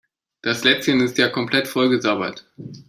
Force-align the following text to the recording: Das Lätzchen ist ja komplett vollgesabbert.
Das 0.41 0.63
Lätzchen 0.63 0.99
ist 0.99 1.19
ja 1.19 1.29
komplett 1.29 1.67
vollgesabbert. 1.67 2.47